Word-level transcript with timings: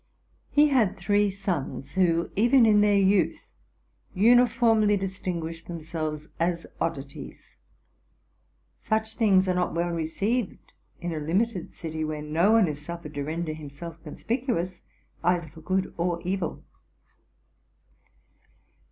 He 0.49 0.69
had 0.69 0.97
three 0.97 1.29
sons, 1.29 1.91
who, 1.91 2.31
even 2.35 2.65
in 2.65 2.81
their 2.81 2.97
youth, 2.97 3.47
uniformly 4.15 4.97
distinguished 4.97 5.67
themselves 5.67 6.27
as 6.39 6.65
oddities. 6.79 7.55
Such 8.79 9.15
things 9.15 9.47
are 9.47 9.53
not 9.53 9.75
well 9.75 9.91
received 9.91 10.73
in 10.99 11.13
a 11.13 11.19
limited 11.19 11.71
city, 11.71 12.03
where 12.03 12.23
no 12.23 12.49
one 12.53 12.67
is 12.67 12.83
suffered 12.83 13.13
to 13.13 13.23
render 13.23 13.53
himself 13.53 14.01
conspicuous, 14.01 14.81
either 15.23 15.45
for 15.49 15.61
good 15.61 15.93
or 15.99 16.19
evil. 16.23 16.63